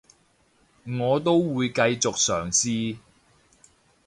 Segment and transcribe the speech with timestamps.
[0.99, 2.97] 我都會繼續嘗試